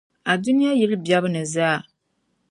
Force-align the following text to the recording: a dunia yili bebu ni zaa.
a 0.31 0.37
dunia 0.43 0.71
yili 0.79 0.95
bebu 1.03 1.27
ni 1.33 1.41
zaa. 1.53 1.79